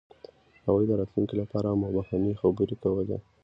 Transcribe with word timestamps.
هغوی 0.65 0.85
د 0.87 0.91
راتلونکي 0.99 1.35
لپاره 1.41 1.79
مبهمې 1.83 2.33
خبرې 2.41 2.75
کولې. 2.83 3.17